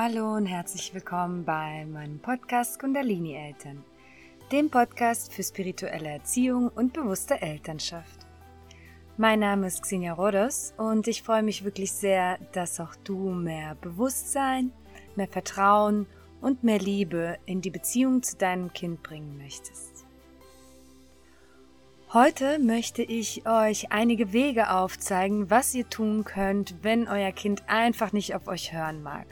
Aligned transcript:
Hallo 0.00 0.36
und 0.36 0.46
herzlich 0.46 0.94
willkommen 0.94 1.44
bei 1.44 1.84
meinem 1.84 2.20
Podcast 2.20 2.78
Kundalini 2.78 3.34
Eltern, 3.34 3.82
dem 4.52 4.70
Podcast 4.70 5.34
für 5.34 5.42
spirituelle 5.42 6.10
Erziehung 6.10 6.68
und 6.68 6.92
bewusste 6.92 7.42
Elternschaft. 7.42 8.24
Mein 9.16 9.40
Name 9.40 9.66
ist 9.66 9.82
Xenia 9.82 10.12
Rodos 10.12 10.72
und 10.76 11.08
ich 11.08 11.24
freue 11.24 11.42
mich 11.42 11.64
wirklich 11.64 11.90
sehr, 11.90 12.38
dass 12.52 12.78
auch 12.78 12.94
du 13.02 13.30
mehr 13.30 13.74
Bewusstsein, 13.74 14.70
mehr 15.16 15.26
Vertrauen 15.26 16.06
und 16.40 16.62
mehr 16.62 16.78
Liebe 16.78 17.36
in 17.44 17.60
die 17.60 17.70
Beziehung 17.70 18.22
zu 18.22 18.36
deinem 18.36 18.72
Kind 18.72 19.02
bringen 19.02 19.36
möchtest. 19.36 20.06
Heute 22.12 22.60
möchte 22.60 23.02
ich 23.02 23.48
euch 23.48 23.90
einige 23.90 24.32
Wege 24.32 24.70
aufzeigen, 24.70 25.50
was 25.50 25.74
ihr 25.74 25.88
tun 25.88 26.22
könnt, 26.22 26.84
wenn 26.84 27.08
euer 27.08 27.32
Kind 27.32 27.64
einfach 27.66 28.12
nicht 28.12 28.36
auf 28.36 28.46
euch 28.46 28.72
hören 28.72 29.02
mag 29.02 29.26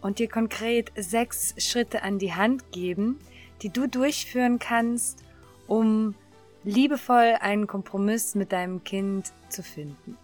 und 0.00 0.18
dir 0.18 0.28
konkret 0.28 0.92
sechs 0.96 1.54
Schritte 1.58 2.02
an 2.02 2.18
die 2.18 2.34
Hand 2.34 2.72
geben, 2.72 3.18
die 3.62 3.70
du 3.70 3.86
durchführen 3.86 4.58
kannst, 4.58 5.24
um 5.66 6.14
liebevoll 6.64 7.36
einen 7.40 7.66
Kompromiss 7.66 8.34
mit 8.34 8.52
deinem 8.52 8.84
Kind 8.84 9.32
zu 9.48 9.62
finden. 9.62 10.16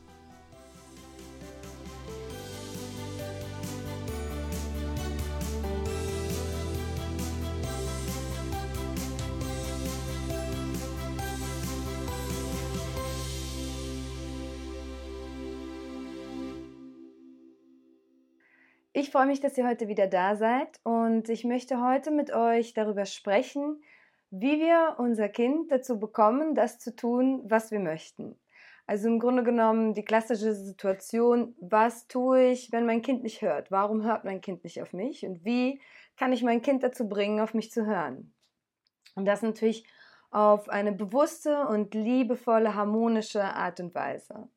Ich 18.98 19.10
freue 19.10 19.26
mich, 19.26 19.40
dass 19.40 19.58
ihr 19.58 19.68
heute 19.68 19.88
wieder 19.88 20.06
da 20.06 20.36
seid 20.36 20.80
und 20.82 21.28
ich 21.28 21.44
möchte 21.44 21.82
heute 21.82 22.10
mit 22.10 22.32
euch 22.32 22.72
darüber 22.72 23.04
sprechen, 23.04 23.82
wie 24.30 24.58
wir 24.58 24.94
unser 24.96 25.28
Kind 25.28 25.70
dazu 25.70 26.00
bekommen, 26.00 26.54
das 26.54 26.78
zu 26.78 26.96
tun, 26.96 27.42
was 27.44 27.70
wir 27.70 27.78
möchten. 27.78 28.40
Also 28.86 29.08
im 29.08 29.18
Grunde 29.18 29.42
genommen 29.42 29.92
die 29.92 30.02
klassische 30.02 30.54
Situation, 30.54 31.54
was 31.60 32.08
tue 32.08 32.46
ich, 32.46 32.72
wenn 32.72 32.86
mein 32.86 33.02
Kind 33.02 33.22
nicht 33.22 33.42
hört? 33.42 33.70
Warum 33.70 34.02
hört 34.02 34.24
mein 34.24 34.40
Kind 34.40 34.64
nicht 34.64 34.80
auf 34.80 34.94
mich? 34.94 35.26
Und 35.26 35.44
wie 35.44 35.78
kann 36.16 36.32
ich 36.32 36.42
mein 36.42 36.62
Kind 36.62 36.82
dazu 36.82 37.06
bringen, 37.06 37.40
auf 37.40 37.52
mich 37.52 37.70
zu 37.70 37.84
hören? 37.84 38.32
Und 39.14 39.26
das 39.26 39.42
natürlich 39.42 39.84
auf 40.30 40.70
eine 40.70 40.92
bewusste 40.92 41.66
und 41.66 41.92
liebevolle, 41.92 42.74
harmonische 42.74 43.42
Art 43.42 43.78
und 43.78 43.94
Weise. 43.94 44.48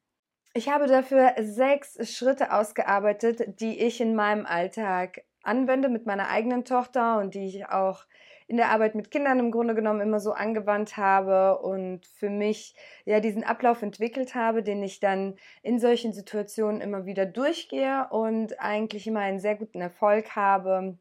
Ich 0.60 0.68
habe 0.68 0.88
dafür 0.88 1.36
sechs 1.40 1.98
Schritte 2.14 2.52
ausgearbeitet, 2.52 3.62
die 3.62 3.80
ich 3.80 4.02
in 4.02 4.14
meinem 4.14 4.46
Alltag 4.46 5.24
anwende 5.42 5.88
mit 5.88 6.06
meiner 6.06 6.28
eigenen 6.28 6.66
Tochter 6.66 7.18
und 7.20 7.34
die 7.34 7.46
ich 7.46 7.70
auch 7.70 8.04
in 8.50 8.58
der 8.58 8.68
Arbeit 8.68 8.94
mit 8.94 9.10
Kindern 9.10 9.40
im 9.40 9.52
Grunde 9.52 9.74
genommen 9.74 10.02
immer 10.02 10.20
so 10.20 10.34
angewandt 10.34 10.98
habe 10.98 11.60
und 11.60 12.06
für 12.06 12.30
mich 12.30 12.76
ja 13.06 13.22
diesen 13.22 13.46
Ablauf 13.46 13.82
entwickelt 13.84 14.36
habe, 14.36 14.62
den 14.62 14.84
ich 14.84 15.00
dann 15.00 15.38
in 15.62 15.80
solchen 15.80 16.12
Situationen 16.12 16.82
immer 16.82 17.06
wieder 17.06 17.26
durchgehe 17.26 18.08
und 18.10 18.60
eigentlich 18.60 19.08
immer 19.08 19.22
einen 19.22 19.40
sehr 19.40 19.56
guten 19.56 19.80
Erfolg 19.80 20.36
habe 20.36 20.98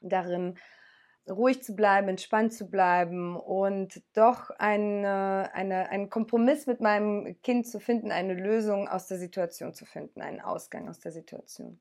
darin, 0.00 0.58
ruhig 1.28 1.62
zu 1.62 1.74
bleiben, 1.74 2.08
entspannt 2.08 2.52
zu 2.52 2.68
bleiben 2.68 3.36
und 3.36 4.02
doch 4.12 4.50
eine, 4.50 5.50
eine, 5.54 5.88
einen 5.88 6.10
Kompromiss 6.10 6.66
mit 6.66 6.80
meinem 6.80 7.40
Kind 7.42 7.66
zu 7.66 7.80
finden, 7.80 8.10
eine 8.10 8.34
Lösung 8.34 8.88
aus 8.88 9.06
der 9.06 9.18
Situation 9.18 9.74
zu 9.74 9.86
finden, 9.86 10.20
einen 10.20 10.40
Ausgang 10.40 10.88
aus 10.88 11.00
der 11.00 11.12
Situation. 11.12 11.80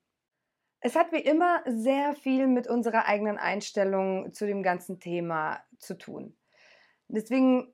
Es 0.79 0.95
hat 0.95 1.11
wie 1.11 1.21
immer 1.21 1.61
sehr 1.65 2.13
viel 2.13 2.47
mit 2.47 2.67
unserer 2.67 3.05
eigenen 3.05 3.37
Einstellung 3.37 4.33
zu 4.33 4.45
dem 4.45 4.63
ganzen 4.63 4.99
Thema 4.99 5.63
zu 5.77 5.97
tun. 5.97 6.35
Deswegen 7.07 7.73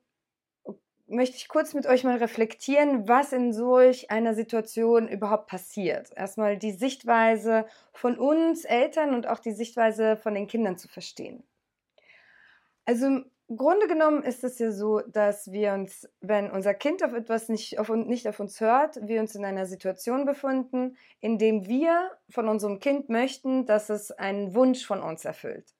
möchte 1.10 1.36
ich 1.36 1.48
kurz 1.48 1.74
mit 1.74 1.86
euch 1.86 2.04
mal 2.04 2.18
reflektieren, 2.18 3.08
was 3.08 3.32
in 3.32 3.52
solch 3.52 4.10
einer 4.10 4.34
Situation 4.34 5.08
überhaupt 5.08 5.48
passiert. 5.48 6.10
Erstmal 6.14 6.56
die 6.56 6.70
Sichtweise 6.70 7.66
von 7.92 8.16
uns 8.16 8.64
Eltern 8.64 9.14
und 9.14 9.26
auch 9.26 9.40
die 9.40 9.52
Sichtweise 9.52 10.16
von 10.16 10.34
den 10.34 10.46
Kindern 10.46 10.78
zu 10.78 10.86
verstehen. 10.86 11.42
Also 12.90 13.06
im 13.06 13.30
Grunde 13.56 13.86
genommen 13.86 14.24
ist 14.24 14.42
es 14.42 14.58
ja 14.58 14.72
so, 14.72 14.98
dass 14.98 15.52
wir 15.52 15.74
uns, 15.74 16.08
wenn 16.20 16.50
unser 16.50 16.74
Kind 16.74 17.04
auf 17.04 17.12
etwas 17.12 17.48
nicht 17.48 17.78
auf, 17.78 17.88
nicht 17.88 18.26
auf 18.26 18.40
uns 18.40 18.60
hört, 18.60 18.98
wir 19.06 19.20
uns 19.20 19.36
in 19.36 19.44
einer 19.44 19.64
Situation 19.66 20.24
befinden, 20.24 20.96
in 21.20 21.38
dem 21.38 21.68
wir 21.68 22.10
von 22.30 22.48
unserem 22.48 22.80
Kind 22.80 23.08
möchten, 23.08 23.64
dass 23.64 23.90
es 23.90 24.10
einen 24.10 24.56
Wunsch 24.56 24.84
von 24.84 25.04
uns 25.04 25.24
erfüllt. 25.24 25.72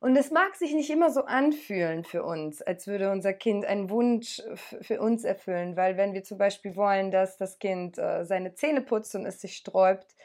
Und 0.00 0.16
es 0.16 0.30
mag 0.30 0.56
sich 0.56 0.72
nicht 0.72 0.88
immer 0.88 1.10
so 1.10 1.26
anfühlen 1.26 2.04
für 2.04 2.24
uns, 2.24 2.62
als 2.62 2.86
würde 2.86 3.10
unser 3.10 3.34
Kind 3.34 3.66
einen 3.66 3.90
Wunsch 3.90 4.40
für 4.80 5.02
uns 5.02 5.24
erfüllen, 5.24 5.76
weil 5.76 5.98
wenn 5.98 6.14
wir 6.14 6.24
zum 6.24 6.38
Beispiel 6.38 6.74
wollen, 6.74 7.10
dass 7.10 7.36
das 7.36 7.58
Kind 7.58 7.98
äh, 7.98 8.24
seine 8.24 8.54
Zähne 8.54 8.80
putzt 8.80 9.14
und 9.14 9.26
es 9.26 9.42
sich 9.42 9.56
sträubt 9.56 10.16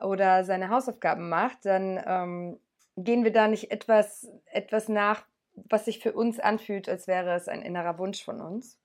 oder 0.00 0.42
seine 0.42 0.70
Hausaufgaben 0.70 1.28
macht, 1.28 1.64
dann 1.64 2.02
ähm, 2.04 2.60
gehen 2.96 3.24
wir 3.24 3.32
da 3.32 3.48
nicht 3.48 3.70
etwas, 3.70 4.28
etwas 4.46 4.88
nach, 4.88 5.24
was 5.54 5.84
sich 5.84 6.00
für 6.00 6.12
uns 6.12 6.40
anfühlt, 6.40 6.88
als 6.88 7.06
wäre 7.06 7.34
es 7.34 7.48
ein 7.48 7.62
innerer 7.62 7.98
Wunsch 7.98 8.24
von 8.24 8.40
uns. 8.40 8.78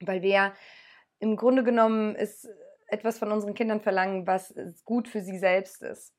Weil 0.00 0.22
wir 0.22 0.52
im 1.18 1.36
Grunde 1.36 1.62
genommen 1.62 2.14
ist 2.16 2.48
etwas 2.86 3.18
von 3.18 3.32
unseren 3.32 3.54
Kindern 3.54 3.80
verlangen, 3.80 4.26
was 4.26 4.54
gut 4.84 5.08
für 5.08 5.20
sie 5.20 5.38
selbst 5.38 5.82
ist. 5.82 6.14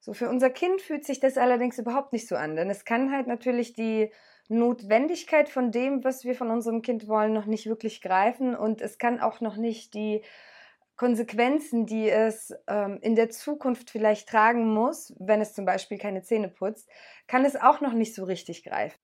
So, 0.00 0.12
für 0.12 0.28
unser 0.28 0.50
Kind 0.50 0.82
fühlt 0.82 1.04
sich 1.04 1.18
das 1.18 1.38
allerdings 1.38 1.78
überhaupt 1.78 2.12
nicht 2.12 2.28
so 2.28 2.36
an, 2.36 2.56
denn 2.56 2.70
es 2.70 2.84
kann 2.84 3.10
halt 3.10 3.26
natürlich 3.26 3.72
die 3.72 4.12
Notwendigkeit 4.48 5.48
von 5.48 5.70
dem, 5.70 6.04
was 6.04 6.24
wir 6.24 6.34
von 6.34 6.50
unserem 6.50 6.82
Kind 6.82 7.08
wollen, 7.08 7.32
noch 7.32 7.46
nicht 7.46 7.66
wirklich 7.66 8.02
greifen 8.02 8.54
und 8.54 8.82
es 8.82 8.98
kann 8.98 9.20
auch 9.20 9.40
noch 9.40 9.56
nicht 9.56 9.94
die 9.94 10.22
Konsequenzen, 10.96 11.86
die 11.86 12.08
es 12.08 12.54
ähm, 12.68 12.98
in 13.02 13.16
der 13.16 13.30
Zukunft 13.30 13.90
vielleicht 13.90 14.28
tragen 14.28 14.72
muss, 14.72 15.12
wenn 15.18 15.40
es 15.40 15.54
zum 15.54 15.64
Beispiel 15.64 15.98
keine 15.98 16.22
Zähne 16.22 16.48
putzt, 16.48 16.88
kann 17.26 17.44
es 17.44 17.56
auch 17.56 17.80
noch 17.80 17.92
nicht 17.92 18.14
so 18.14 18.24
richtig 18.24 18.62
greifen. 18.62 18.98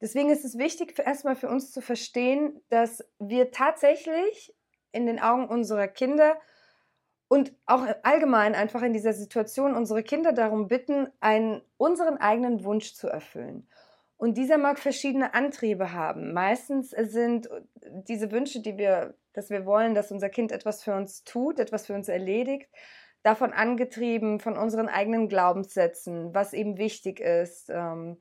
Deswegen 0.00 0.30
ist 0.30 0.44
es 0.44 0.58
wichtig, 0.58 0.96
erstmal 0.98 1.34
für 1.34 1.48
uns 1.48 1.72
zu 1.72 1.80
verstehen, 1.80 2.60
dass 2.68 3.04
wir 3.18 3.50
tatsächlich 3.50 4.54
in 4.92 5.06
den 5.06 5.18
Augen 5.18 5.48
unserer 5.48 5.88
Kinder 5.88 6.38
und 7.26 7.52
auch 7.66 7.84
allgemein 8.04 8.54
einfach 8.54 8.82
in 8.82 8.92
dieser 8.92 9.12
Situation 9.12 9.76
unsere 9.76 10.02
Kinder 10.02 10.32
darum 10.32 10.68
bitten, 10.68 11.08
einen, 11.20 11.62
unseren 11.76 12.16
eigenen 12.16 12.64
Wunsch 12.64 12.94
zu 12.94 13.08
erfüllen. 13.08 13.68
Und 14.16 14.36
dieser 14.36 14.58
mag 14.58 14.78
verschiedene 14.78 15.34
Antriebe 15.34 15.92
haben. 15.92 16.32
Meistens 16.32 16.90
sind 16.90 17.48
diese 18.08 18.32
Wünsche, 18.32 18.60
die 18.60 18.76
wir, 18.76 19.14
dass 19.38 19.50
wir 19.50 19.64
wollen, 19.64 19.94
dass 19.94 20.10
unser 20.10 20.28
Kind 20.28 20.50
etwas 20.50 20.82
für 20.82 20.94
uns 20.94 21.22
tut, 21.22 21.60
etwas 21.60 21.86
für 21.86 21.94
uns 21.94 22.08
erledigt, 22.08 22.68
davon 23.22 23.52
angetrieben, 23.52 24.40
von 24.40 24.58
unseren 24.58 24.88
eigenen 24.88 25.28
Glaubenssätzen, 25.28 26.34
was 26.34 26.52
eben 26.52 26.76
wichtig 26.76 27.20
ist, 27.20 27.70
ähm, 27.70 28.20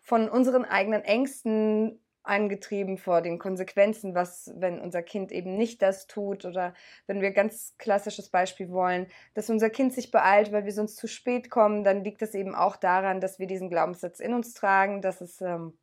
von 0.00 0.28
unseren 0.28 0.66
eigenen 0.66 1.02
Ängsten, 1.02 2.00
angetrieben 2.22 2.98
vor 2.98 3.22
den 3.22 3.38
Konsequenzen, 3.38 4.14
was, 4.14 4.52
wenn 4.54 4.78
unser 4.78 5.02
Kind 5.02 5.32
eben 5.32 5.56
nicht 5.56 5.80
das 5.80 6.06
tut 6.06 6.44
oder 6.44 6.74
wenn 7.06 7.22
wir 7.22 7.30
ganz 7.30 7.74
klassisches 7.78 8.28
Beispiel 8.28 8.68
wollen, 8.70 9.06
dass 9.32 9.48
unser 9.48 9.70
Kind 9.70 9.94
sich 9.94 10.10
beeilt, 10.10 10.52
weil 10.52 10.66
wir 10.66 10.72
sonst 10.72 10.96
zu 10.96 11.06
spät 11.06 11.48
kommen, 11.48 11.84
dann 11.84 12.04
liegt 12.04 12.20
es 12.20 12.34
eben 12.34 12.54
auch 12.54 12.76
daran, 12.76 13.22
dass 13.22 13.38
wir 13.38 13.46
diesen 13.46 13.70
Glaubenssatz 13.70 14.20
in 14.20 14.34
uns 14.34 14.52
tragen, 14.52 15.00
dass 15.00 15.22
es 15.22 15.40
ähm, 15.40 15.78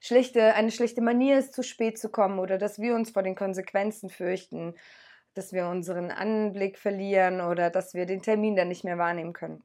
schlichte, 0.00 0.54
eine 0.54 0.70
schlechte 0.70 1.00
Manier 1.00 1.38
ist, 1.38 1.52
zu 1.52 1.62
spät 1.62 1.98
zu 1.98 2.08
kommen 2.08 2.38
oder 2.38 2.58
dass 2.58 2.78
wir 2.78 2.94
uns 2.94 3.10
vor 3.10 3.22
den 3.22 3.34
Konsequenzen 3.34 4.10
fürchten, 4.10 4.74
dass 5.34 5.52
wir 5.52 5.68
unseren 5.68 6.10
Anblick 6.10 6.78
verlieren 6.78 7.40
oder 7.40 7.70
dass 7.70 7.94
wir 7.94 8.06
den 8.06 8.22
Termin 8.22 8.56
dann 8.56 8.68
nicht 8.68 8.84
mehr 8.84 8.98
wahrnehmen 8.98 9.32
können. 9.32 9.62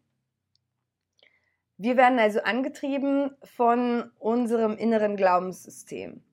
Wir 1.77 1.97
werden 1.97 2.19
also 2.19 2.41
angetrieben 2.41 3.35
von 3.43 4.11
unserem 4.19 4.77
inneren 4.77 5.15
Glaubenssystem. 5.15 6.23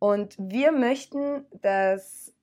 Und 0.00 0.36
wir 0.38 0.72
möchten, 0.72 1.46
dass 1.52 2.34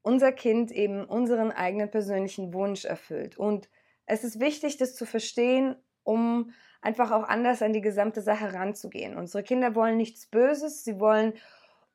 unser 0.00 0.32
Kind 0.32 0.70
eben 0.70 1.04
unseren 1.04 1.52
eigenen 1.52 1.90
persönlichen 1.90 2.54
Wunsch 2.54 2.86
erfüllt. 2.86 3.36
Und 3.36 3.68
es 4.06 4.24
ist 4.24 4.40
wichtig, 4.40 4.78
das 4.78 4.94
zu 4.94 5.04
verstehen, 5.04 5.76
um 6.04 6.52
einfach 6.80 7.10
auch 7.10 7.24
anders 7.24 7.62
an 7.62 7.72
die 7.72 7.80
gesamte 7.80 8.22
Sache 8.22 8.52
ranzugehen. 8.52 9.16
Unsere 9.16 9.42
Kinder 9.42 9.74
wollen 9.74 9.96
nichts 9.96 10.26
Böses, 10.26 10.84
sie 10.84 11.00
wollen 11.00 11.34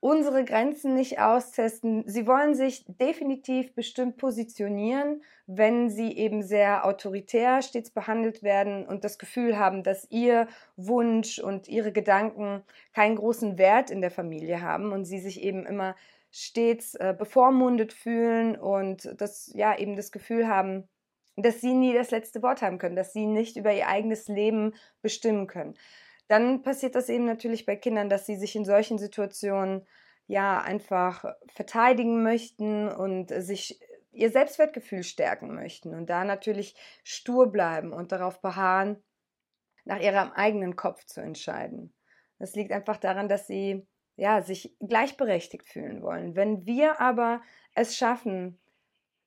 unsere 0.04 0.44
Grenzen 0.44 0.96
nicht 0.96 1.22
austesten. 1.22 2.04
Sie 2.06 2.28
wollen 2.28 2.56
sich 2.56 2.84
definitiv 2.88 3.74
bestimmt 3.74 4.18
positionieren, 4.18 5.24
wenn 5.48 5.90
sie 5.90 6.18
eben 6.18 6.44
sehr 6.44 6.86
autoritär 6.86 7.62
stets 7.62 7.90
behandelt 7.90 8.44
werden 8.44 8.86
und 8.86 9.06
das 9.06 9.18
Gefühl 9.18 9.58
haben, 9.58 9.82
dass 9.82 10.06
ihr 10.12 10.50
Wunsch 10.76 11.40
und 11.40 11.70
ihre 11.70 11.94
Gedanken 11.94 12.64
keinen 12.94 13.16
großen 13.16 13.58
Wert 13.58 13.92
in 13.92 14.02
der 14.02 14.12
Familie 14.12 14.62
haben 14.62 14.92
und 14.92 15.06
sie 15.06 15.20
sich 15.20 15.42
eben 15.42 15.66
immer 15.66 15.96
stets 16.32 16.96
äh, 16.96 17.16
bevormundet 17.18 17.94
fühlen 17.94 18.58
und 18.58 19.10
das 19.22 19.54
ja 19.56 19.78
eben 19.78 19.96
das 19.96 20.12
Gefühl 20.12 20.50
haben, 20.50 20.90
dass 21.36 21.62
sie 21.62 21.74
nie 21.74 21.94
das 21.94 22.12
letzte 22.12 22.42
Wort 22.42 22.62
haben 22.62 22.78
können, 22.78 22.96
dass 22.96 23.14
sie 23.14 23.26
nicht 23.26 23.58
über 23.58 23.74
ihr 23.74 23.88
eigenes 23.88 24.28
Leben 24.28 24.74
bestimmen 25.02 25.48
können. 25.48 25.76
Dann 26.28 26.62
passiert 26.62 26.96
das 26.96 27.10
eben 27.10 27.26
natürlich 27.26 27.66
bei 27.66 27.76
Kindern, 27.76 28.10
dass 28.10 28.26
sie 28.26 28.36
sich 28.36 28.56
in 28.56 28.66
solchen 28.66 28.98
Situationen 28.98 29.86
ja 30.28 30.62
einfach 30.62 31.26
verteidigen 31.48 32.24
möchten 32.24 32.88
und 32.88 33.30
sich 33.30 33.80
ihr 34.12 34.30
Selbstwertgefühl 34.30 35.04
stärken 35.04 35.54
möchten 35.54 35.94
und 35.94 36.10
da 36.10 36.24
natürlich 36.24 36.76
stur 37.04 37.52
bleiben 37.52 37.92
und 37.92 38.12
darauf 38.12 38.42
beharren, 38.42 39.04
nach 39.86 40.00
ihrem 40.00 40.32
eigenen 40.32 40.76
Kopf 40.76 41.06
zu 41.06 41.22
entscheiden. 41.22 41.94
Das 42.40 42.56
liegt 42.56 42.72
einfach 42.72 42.98
daran, 42.98 43.28
dass 43.28 43.48
sie 43.48 43.86
ja 44.16 44.42
sich 44.42 44.76
gleichberechtigt 44.80 45.68
fühlen 45.68 46.02
wollen. 46.02 46.36
Wenn 46.36 46.66
wir 46.66 47.02
aber 47.02 47.42
es 47.74 47.98
schaffen, 47.98 48.60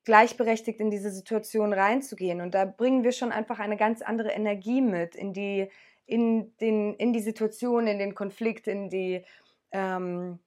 gleichberechtigt 0.07 0.81
in 0.81 0.91
diese 0.91 1.11
Situation 1.11 1.73
reinzugehen 1.73 2.41
und 2.41 2.55
da 2.55 2.65
bringen 2.65 3.05
wir 3.05 3.13
schon 3.13 3.33
einfach 3.33 3.59
eine 3.59 3.77
ganz 3.77 4.01
andere 4.01 4.31
Energie 4.31 4.81
mit 4.81 5.15
in 5.17 5.35
die 5.35 5.69
in 6.07 6.57
den 6.59 6.95
in 6.95 7.13
die 7.13 7.21
Situation, 7.21 7.89
in 7.89 7.99
den 7.99 8.15
Konflikt, 8.15 8.69
in 8.69 8.89
die 8.89 9.25
ähm, 9.73 10.39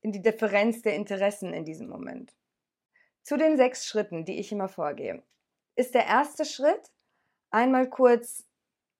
in 0.00 0.12
die 0.12 0.22
Differenz 0.22 0.82
der 0.82 0.94
Interessen 0.94 1.52
in 1.52 1.64
diesem 1.64 1.88
Moment. 1.88 2.32
Zu 3.22 3.36
den 3.36 3.56
sechs 3.56 3.86
Schritten, 3.86 4.24
die 4.24 4.38
ich 4.38 4.52
immer 4.52 4.68
vorgehe, 4.68 5.22
ist 5.74 5.94
der 5.94 6.06
erste 6.06 6.44
Schritt 6.44 6.92
einmal 7.50 7.90
kurz 7.90 8.46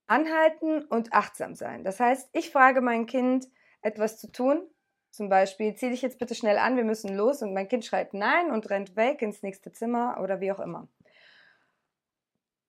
anhalten 0.09 0.85
und 0.85 1.13
achtsam 1.13 1.55
sein. 1.55 1.85
Das 1.85 2.01
heißt, 2.01 2.29
ich 2.33 2.51
frage 2.51 2.81
mein 2.81 3.07
Kind, 3.07 3.49
etwas 3.83 4.19
zu 4.19 4.31
tun. 4.33 4.69
Zum 5.13 5.29
Beispiel, 5.29 5.75
zieh 5.75 5.91
dich 5.91 6.01
jetzt 6.01 6.19
bitte 6.19 6.35
schnell 6.35 6.57
an, 6.57 6.77
wir 6.77 6.85
müssen 6.85 7.15
los 7.15 7.43
und 7.43 7.53
mein 7.53 7.69
Kind 7.69 7.85
schreit 7.85 8.15
nein 8.15 8.51
und 8.51 8.71
rennt 8.71 8.97
weg 8.97 9.21
ins 9.21 9.43
nächste 9.43 9.71
Zimmer 9.71 10.19
oder 10.23 10.41
wie 10.41 10.51
auch 10.51 10.59
immer. 10.59 10.89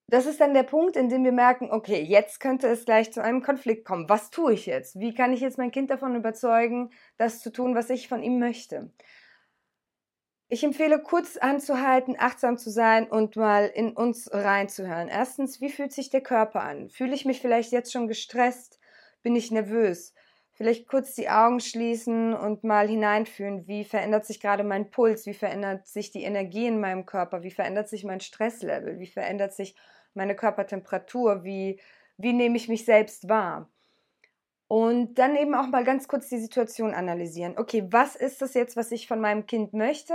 Das 0.08 0.26
ist 0.26 0.42
dann 0.42 0.54
der 0.54 0.64
Punkt, 0.64 0.98
in 0.98 1.08
dem 1.08 1.24
wir 1.24 1.32
merken, 1.32 1.72
okay, 1.72 2.02
jetzt 2.02 2.42
könnte 2.42 2.68
es 2.68 2.84
gleich 2.84 3.14
zu 3.14 3.24
einem 3.24 3.42
Konflikt 3.42 3.86
kommen. 3.86 4.10
Was 4.10 4.30
tue 4.30 4.54
ich 4.54 4.66
jetzt? 4.66 5.00
Wie 5.00 5.14
kann 5.14 5.32
ich 5.32 5.40
jetzt 5.40 5.58
mein 5.58 5.72
Kind 5.72 5.90
davon 5.90 6.18
überzeugen, 6.18 6.90
das 7.18 7.40
zu 7.40 7.50
tun, 7.50 7.76
was 7.76 7.90
ich 7.90 8.10
von 8.10 8.22
ihm 8.22 8.40
möchte? 8.40 8.92
Ich 10.50 10.66
empfehle 10.66 11.02
kurz 11.02 11.38
anzuhalten, 11.38 12.18
achtsam 12.20 12.58
zu 12.58 12.70
sein 12.70 13.10
und 13.10 13.38
mal 13.38 13.68
in 13.68 13.94
uns 13.94 14.30
reinzuhören. 14.34 15.08
Erstens, 15.08 15.62
wie 15.62 15.70
fühlt 15.70 15.94
sich 15.94 16.10
der 16.10 16.22
Körper 16.22 16.62
an? 16.62 16.90
Fühle 16.90 17.16
ich 17.16 17.24
mich 17.24 17.40
vielleicht 17.40 17.72
jetzt 17.72 17.94
schon 17.94 18.10
gestresst? 18.10 18.82
Bin 19.24 19.36
ich 19.38 19.50
nervös? 19.50 20.14
Vielleicht 20.56 20.88
kurz 20.88 21.16
die 21.16 21.30
Augen 21.30 21.60
schließen 21.60 22.34
und 22.36 22.64
mal 22.64 22.88
hineinfühlen, 22.88 23.68
wie 23.68 23.84
verändert 23.84 24.26
sich 24.26 24.40
gerade 24.40 24.64
mein 24.64 24.92
Puls, 24.92 25.26
wie 25.26 25.34
verändert 25.34 25.88
sich 25.88 26.12
die 26.12 26.24
Energie 26.24 26.68
in 26.68 26.80
meinem 26.80 27.08
Körper, 27.08 27.42
wie 27.42 27.50
verändert 27.50 27.90
sich 27.90 28.04
mein 28.04 28.20
Stresslevel, 28.20 29.00
wie 29.00 29.08
verändert 29.08 29.54
sich 29.54 29.76
meine 30.14 30.36
Körpertemperatur, 30.36 31.44
wie, 31.44 31.80
wie 32.18 32.34
nehme 32.34 32.58
ich 32.58 32.70
mich 32.70 32.86
selbst 32.86 33.30
wahr. 33.30 33.68
Und 34.68 35.16
dann 35.16 35.36
eben 35.36 35.56
auch 35.56 35.68
mal 35.68 35.84
ganz 35.84 36.08
kurz 36.08 36.30
die 36.30 36.40
Situation 36.40 36.94
analysieren. 36.94 37.58
Okay, 37.58 37.86
was 37.90 38.16
ist 38.16 38.42
das 38.42 38.54
jetzt, 38.54 38.76
was 38.76 38.92
ich 38.92 39.08
von 39.08 39.20
meinem 39.20 39.46
Kind 39.46 39.74
möchte? 39.74 40.14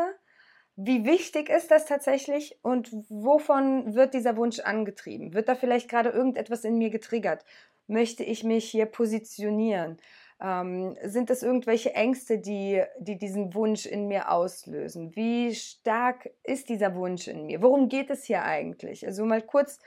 Wie 0.77 1.05
wichtig 1.05 1.49
ist 1.49 1.73
das 1.73 1.87
tatsächlich 1.87 2.59
und 2.63 2.93
wovon 3.09 3.95
wird 3.95 4.15
dieser 4.15 4.37
Wunsch 4.37 4.61
angetrieben? 4.61 5.35
Wird 5.35 5.49
da 5.49 5.57
vielleicht 5.57 5.89
gerade 5.91 6.11
irgendetwas 6.11 6.63
in 6.65 6.79
mir 6.79 6.91
getriggert? 6.91 7.45
Möchte 7.89 8.23
ich 8.23 8.45
mich 8.45 8.71
hier 8.71 8.87
positionieren? 8.87 9.99
Ähm, 10.41 10.97
sind 11.03 11.31
das 11.31 11.43
irgendwelche 11.43 11.95
Ängste, 11.95 12.39
die, 12.39 12.83
die 13.01 13.19
diesen 13.19 13.55
Wunsch 13.55 13.87
in 13.87 14.07
mir 14.07 14.31
auslösen? 14.31 15.15
Wie 15.17 15.55
stark 15.55 16.31
ist 16.45 16.69
dieser 16.69 16.95
Wunsch 16.95 17.27
in 17.27 17.47
mir? 17.47 17.61
Worum 17.61 17.89
geht 17.89 18.11
es 18.11 18.25
hier 18.25 18.45
eigentlich? 18.45 19.05
Also 19.05 19.25
mal 19.25 19.43
kurz 19.43 19.79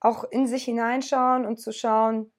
auch 0.00 0.24
in 0.24 0.46
sich 0.46 0.64
hineinschauen 0.64 1.46
und 1.46 1.60
zu 1.60 1.72
schauen, 1.72 2.32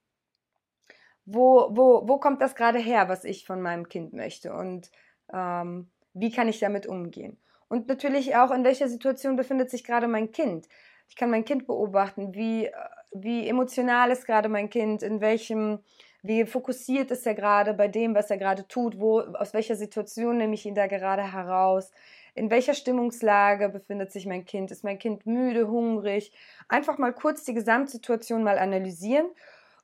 wo, 1.25 1.69
wo, 1.71 2.05
wo 2.05 2.17
kommt 2.17 2.41
das 2.41 2.55
gerade 2.55 2.79
her, 2.79 3.07
was 3.07 3.23
ich 3.23 3.45
von 3.45 3.61
meinem 3.61 3.87
Kind 3.87 4.11
möchte 4.11 4.53
und 4.53 4.91
ähm, 5.31 5.89
wie 6.13 6.31
kann 6.31 6.49
ich 6.49 6.59
damit 6.59 6.85
umgehen? 6.85 7.39
Und 7.69 7.87
natürlich 7.87 8.35
auch, 8.35 8.51
in 8.51 8.63
welcher 8.63 8.89
Situation 8.89 9.35
befindet 9.35 9.69
sich 9.71 9.83
gerade 9.83 10.07
mein 10.07 10.31
Kind. 10.31 10.67
Ich 11.07 11.15
kann 11.15 11.31
mein 11.31 11.45
Kind 11.45 11.65
beobachten, 11.65 12.35
wie, 12.35 12.69
wie 13.11 13.47
emotional 13.47 14.11
ist 14.11 14.25
gerade 14.25 14.49
mein 14.49 14.69
Kind, 14.69 15.01
in 15.01 15.21
welchem 15.21 15.79
wie 16.23 16.45
fokussiert 16.45 17.11
ist 17.11 17.27
er 17.27 17.35
gerade 17.35 17.73
bei 17.73 17.89
dem, 17.89 18.15
was 18.15 18.31
er 18.31 18.37
gerade 18.37 18.67
tut? 18.67 18.99
Wo, 18.99 19.19
aus 19.19 19.53
welcher 19.53 19.75
Situation 19.75 20.37
nehme 20.37 20.53
ich 20.55 20.65
ihn 20.65 20.73
da 20.73 20.87
gerade 20.87 21.33
heraus? 21.33 21.91
In 22.33 22.49
welcher 22.49 22.73
Stimmungslage 22.73 23.69
befindet 23.69 24.11
sich 24.11 24.25
mein 24.25 24.45
Kind? 24.45 24.71
Ist 24.71 24.85
mein 24.85 24.97
Kind 24.97 25.25
müde, 25.25 25.67
hungrig? 25.67 26.31
Einfach 26.69 26.97
mal 26.97 27.13
kurz 27.13 27.43
die 27.43 27.53
Gesamtsituation 27.53 28.41
mal 28.41 28.57
analysieren. 28.57 29.27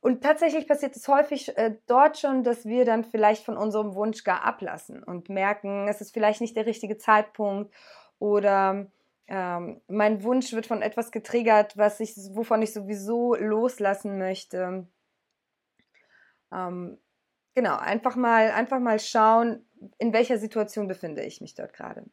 Und 0.02 0.24
tatsächlich 0.24 0.66
passiert 0.66 0.96
es 0.96 1.08
häufig 1.10 1.58
äh, 1.58 1.76
dort 1.88 2.18
schon, 2.18 2.44
dass 2.44 2.66
wir 2.66 2.86
dann 2.86 3.04
vielleicht 3.04 3.44
von 3.44 3.58
unserem 3.58 3.96
Wunsch 3.96 4.24
gar 4.24 4.44
ablassen 4.44 5.04
und 5.04 5.28
merken, 5.28 5.90
es 5.90 6.00
ist 6.00 6.14
vielleicht 6.14 6.40
nicht 6.40 6.56
der 6.56 6.66
richtige 6.66 6.98
Zeitpunkt 6.98 7.74
oder 8.18 8.88
ähm, 9.28 9.82
mein 9.90 10.24
Wunsch 10.24 10.54
wird 10.54 10.68
von 10.68 10.82
etwas 10.82 11.12
getriggert, 11.12 11.78
was 11.78 12.00
ich, 12.00 12.16
wovon 12.32 12.62
ich 12.62 12.74
sowieso 12.74 13.36
loslassen 13.36 14.18
möchte. 14.18 14.88
Ähm, 16.54 16.98
genau, 17.56 17.78
einfach 17.78 18.16
mal, 18.16 18.52
einfach 18.52 18.80
mal 18.80 19.00
schauen, 19.00 19.66
in 19.98 20.14
welcher 20.14 20.38
Situation 20.38 20.88
befinde 20.88 21.24
ich 21.24 21.42
mich 21.42 21.56
dort 21.56 21.74
gerade. 21.74 22.06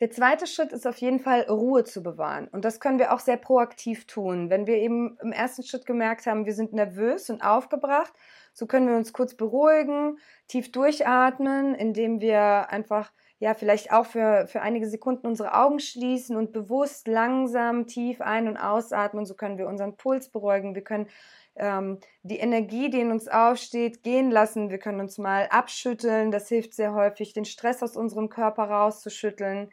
Der 0.00 0.10
zweite 0.10 0.46
Schritt 0.46 0.72
ist 0.72 0.86
auf 0.86 0.96
jeden 0.96 1.20
Fall 1.20 1.42
Ruhe 1.42 1.84
zu 1.84 2.02
bewahren. 2.02 2.48
Und 2.48 2.64
das 2.64 2.80
können 2.80 2.98
wir 2.98 3.12
auch 3.12 3.20
sehr 3.20 3.36
proaktiv 3.36 4.06
tun. 4.06 4.48
Wenn 4.48 4.66
wir 4.66 4.76
eben 4.76 5.18
im 5.20 5.30
ersten 5.30 5.62
Schritt 5.62 5.84
gemerkt 5.84 6.24
haben, 6.26 6.46
wir 6.46 6.54
sind 6.54 6.72
nervös 6.72 7.28
und 7.28 7.42
aufgebracht, 7.42 8.14
so 8.54 8.66
können 8.66 8.88
wir 8.88 8.96
uns 8.96 9.12
kurz 9.12 9.34
beruhigen, 9.34 10.18
tief 10.48 10.72
durchatmen, 10.72 11.74
indem 11.74 12.20
wir 12.20 12.70
einfach, 12.70 13.12
ja, 13.40 13.54
vielleicht 13.54 13.90
auch 13.90 14.04
für, 14.04 14.46
für 14.46 14.60
einige 14.60 14.86
Sekunden 14.86 15.26
unsere 15.26 15.54
Augen 15.54 15.80
schließen 15.80 16.36
und 16.36 16.52
bewusst 16.52 17.08
langsam 17.08 17.86
tief 17.86 18.20
ein- 18.20 18.48
und 18.48 18.58
ausatmen. 18.58 19.24
So 19.24 19.34
können 19.34 19.56
wir 19.56 19.66
unseren 19.66 19.96
Puls 19.96 20.28
beruhigen. 20.28 20.74
Wir 20.74 20.84
können 20.84 21.08
ähm, 21.56 21.98
die 22.22 22.36
Energie, 22.36 22.90
die 22.90 23.00
in 23.00 23.10
uns 23.10 23.28
aufsteht, 23.28 24.02
gehen 24.02 24.30
lassen. 24.30 24.68
Wir 24.68 24.76
können 24.76 25.00
uns 25.00 25.16
mal 25.16 25.48
abschütteln. 25.48 26.30
Das 26.30 26.48
hilft 26.48 26.74
sehr 26.74 26.92
häufig, 26.92 27.32
den 27.32 27.46
Stress 27.46 27.82
aus 27.82 27.96
unserem 27.96 28.28
Körper 28.28 28.64
rauszuschütteln. 28.64 29.70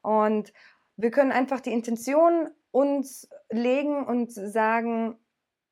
Und 0.00 0.52
wir 0.96 1.10
können 1.10 1.32
einfach 1.32 1.58
die 1.58 1.72
Intention 1.72 2.48
uns 2.70 3.28
legen 3.50 4.06
und 4.06 4.32
sagen, 4.32 5.18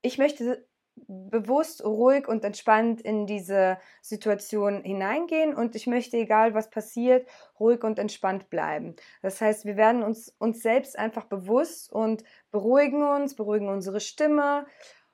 ich 0.03 0.19
möchte 0.19 0.67
bewusst, 1.09 1.85
ruhig 1.85 2.29
und 2.29 2.45
entspannt 2.45 3.01
in 3.01 3.27
diese 3.27 3.79
Situation 4.03 4.83
hineingehen 4.83 5.55
und 5.55 5.75
ich 5.75 5.87
möchte, 5.87 6.17
egal 6.17 6.55
was 6.55 6.71
passiert, 6.71 7.29
ruhig 7.61 7.85
und 7.85 7.99
entspannt 7.99 8.51
bleiben. 8.51 8.97
Das 9.23 9.41
heißt, 9.41 9.65
wir 9.65 9.77
werden 9.77 10.03
uns, 10.03 10.35
uns 10.39 10.63
selbst 10.63 10.99
einfach 10.99 11.25
bewusst 11.25 11.93
und 11.93 12.25
beruhigen 12.51 13.03
uns, 13.03 13.35
beruhigen 13.35 13.69
unsere 13.69 14.01
Stimme 14.01 14.67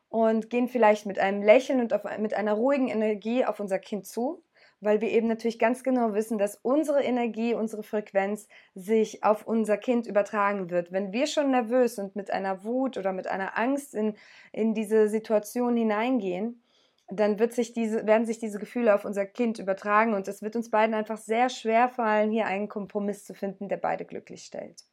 und 0.09 0.51
gehen 0.51 0.69
vielleicht 0.69 1.07
mit 1.07 1.19
einem 1.19 1.43
Lächeln 1.43 1.81
und 1.81 1.93
auf, 1.93 2.05
mit 2.19 2.35
einer 2.35 2.55
ruhigen 2.55 2.89
Energie 2.89 3.45
auf 3.45 3.61
unser 3.61 3.79
Kind 3.79 4.07
zu, 4.07 4.43
weil 4.83 5.01
wir 5.01 5.11
eben 5.11 5.29
natürlich 5.29 5.59
ganz 5.59 5.83
genau 5.83 6.12
wissen, 6.12 6.39
dass 6.39 6.57
unsere 6.57 7.03
Energie, 7.03 7.55
unsere 7.55 7.83
Frequenz 7.83 8.49
sich 8.75 9.25
auf 9.25 9.47
unser 9.47 9.79
Kind 9.79 10.07
übertragen 10.07 10.71
wird. 10.71 10.93
Wenn 10.93 11.12
wir 11.12 11.27
schon 11.27 11.51
nervös 11.51 11.99
und 11.99 12.17
mit 12.17 12.31
einer 12.31 12.65
Wut 12.65 12.99
oder 12.99 13.12
mit 13.12 13.27
einer 13.29 13.57
Angst 13.57 13.95
in, 13.95 14.15
in 14.53 14.75
diese 14.75 15.09
Situation 15.09 15.77
hineingehen, 15.77 16.62
dann 17.09 17.39
wird 17.39 17.53
sich 17.53 17.73
diese, 17.73 18.07
werden 18.07 18.27
sich 18.27 18.39
diese 18.39 18.59
Gefühle 18.59 18.95
auf 18.95 19.05
unser 19.05 19.27
Kind 19.27 19.59
übertragen 19.59 20.15
und 20.15 20.29
es 20.29 20.43
wird 20.43 20.57
uns 20.57 20.71
beiden 20.71 20.95
einfach 20.95 21.19
sehr 21.19 21.49
schwer 21.49 21.89
fallen, 21.89 22.31
hier 22.31 22.47
einen 22.47 22.69
Kompromiss 22.69 23.25
zu 23.25 23.35
finden, 23.35 23.69
der 23.69 23.77
beide 23.77 24.05
glücklich 24.05 24.45
stellt. 24.45 24.85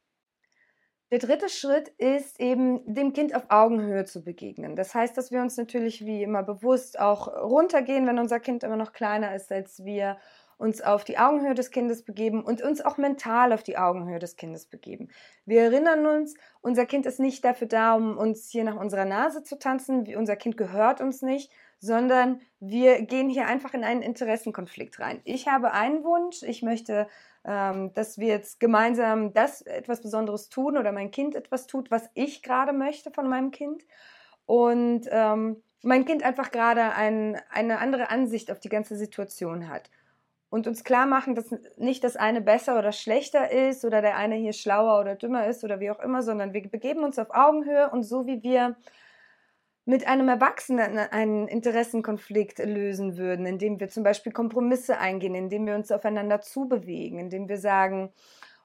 Der 1.11 1.19
dritte 1.19 1.49
Schritt 1.49 1.87
ist 1.97 2.39
eben, 2.39 2.81
dem 2.85 3.13
Kind 3.13 3.33
auf 3.33 3.45
Augenhöhe 3.49 4.05
zu 4.05 4.23
begegnen. 4.23 4.75
Das 4.75 4.93
heißt, 4.93 5.17
dass 5.17 5.31
wir 5.31 5.41
uns 5.41 5.57
natürlich 5.57 6.05
wie 6.05 6.21
immer 6.21 6.43
bewusst 6.43 6.99
auch 6.99 7.27
runtergehen, 7.27 8.05
wenn 8.05 8.19
unser 8.19 8.39
Kind 8.39 8.63
immer 8.63 8.77
noch 8.77 8.93
kleiner 8.93 9.33
ist 9.33 9.51
als 9.51 9.83
wir, 9.83 10.17
uns 10.59 10.81
auf 10.81 11.05
die 11.05 11.17
Augenhöhe 11.17 11.53
des 11.53 11.71
Kindes 11.71 12.03
begeben 12.03 12.43
und 12.43 12.61
uns 12.61 12.81
auch 12.81 12.97
mental 12.97 13.53
auf 13.53 13.63
die 13.63 13.77
Augenhöhe 13.77 14.19
des 14.19 14.35
Kindes 14.35 14.65
begeben. 14.65 15.07
Wir 15.45 15.61
erinnern 15.61 16.05
uns, 16.05 16.35
unser 16.61 16.85
Kind 16.85 17.05
ist 17.05 17.19
nicht 17.19 17.45
dafür 17.45 17.67
da, 17.67 17.95
um 17.95 18.17
uns 18.17 18.49
hier 18.49 18.65
nach 18.65 18.75
unserer 18.75 19.05
Nase 19.05 19.41
zu 19.41 19.57
tanzen, 19.57 20.13
unser 20.17 20.35
Kind 20.35 20.57
gehört 20.57 20.99
uns 20.99 21.21
nicht, 21.21 21.49
sondern 21.79 22.41
wir 22.59 23.01
gehen 23.03 23.29
hier 23.29 23.47
einfach 23.47 23.73
in 23.73 23.85
einen 23.85 24.01
Interessenkonflikt 24.01 24.99
rein. 24.99 25.21
Ich 25.23 25.47
habe 25.47 25.71
einen 25.71 26.03
Wunsch, 26.03 26.43
ich 26.43 26.61
möchte 26.61 27.07
ähm, 27.45 27.93
dass 27.93 28.17
wir 28.17 28.27
jetzt 28.27 28.59
gemeinsam 28.59 29.33
das 29.33 29.61
etwas 29.61 30.01
Besonderes 30.01 30.49
tun 30.49 30.77
oder 30.77 30.91
mein 30.91 31.11
Kind 31.11 31.35
etwas 31.35 31.67
tut, 31.67 31.91
was 31.91 32.09
ich 32.13 32.43
gerade 32.43 32.73
möchte 32.73 33.11
von 33.11 33.27
meinem 33.29 33.51
Kind. 33.51 33.83
Und 34.45 35.07
ähm, 35.11 35.63
mein 35.83 36.05
Kind 36.05 36.23
einfach 36.23 36.51
gerade 36.51 36.93
ein, 36.93 37.39
eine 37.51 37.79
andere 37.79 38.09
Ansicht 38.09 38.51
auf 38.51 38.59
die 38.59 38.69
ganze 38.69 38.95
Situation 38.97 39.69
hat. 39.69 39.89
und 40.49 40.67
uns 40.67 40.83
klar 40.83 41.05
machen, 41.05 41.35
dass 41.35 41.53
nicht 41.77 42.03
das 42.03 42.15
eine 42.15 42.41
besser 42.41 42.77
oder 42.79 42.91
schlechter 42.91 43.51
ist 43.51 43.85
oder 43.85 44.01
der 44.01 44.17
eine 44.17 44.35
hier 44.35 44.53
schlauer 44.53 44.99
oder 44.99 45.15
dümmer 45.15 45.47
ist 45.47 45.63
oder 45.63 45.79
wie 45.79 45.91
auch 45.91 45.99
immer, 45.99 46.23
sondern 46.23 46.53
wir 46.53 46.67
begeben 46.69 47.03
uns 47.03 47.19
auf 47.19 47.29
Augenhöhe 47.31 47.89
und 47.91 48.03
so 48.03 48.25
wie 48.25 48.41
wir 48.43 48.75
mit 49.89 50.05
einem 50.05 50.29
Erwachsenen 50.29 50.99
einen 50.99 51.47
Interessenkonflikt 51.47 52.59
lösen 52.59 53.17
würden, 53.17 53.47
indem 53.47 53.79
wir 53.79 53.89
zum 53.89 54.03
Beispiel 54.03 54.31
Kompromisse 54.31 54.99
eingehen, 54.99 55.33
indem 55.33 55.65
wir 55.65 55.73
uns 55.73 55.91
aufeinander 55.91 56.41
zubewegen, 56.41 57.17
indem 57.17 57.49
wir 57.49 57.57
sagen, 57.57 58.13